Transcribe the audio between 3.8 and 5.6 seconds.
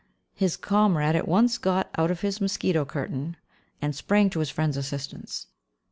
and sprang to his friend's assistance.